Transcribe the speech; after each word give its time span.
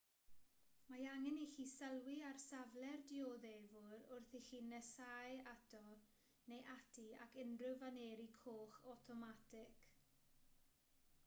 mae 0.91 1.03
angen 1.15 1.35
i 1.41 1.43
chi 1.55 1.65
sylwi 1.73 2.15
ar 2.29 2.39
safle'r 2.43 3.03
dioddefwr 3.11 4.01
wrth 4.15 4.33
i 4.39 4.41
chi 4.49 4.63
nesáu 4.71 5.45
ato 5.53 5.83
neu 6.55 6.65
ati 6.79 7.07
ac 7.29 7.39
unrhyw 7.45 7.79
faneri 7.85 8.29
coch 8.41 8.83
awtomatig 8.97 9.89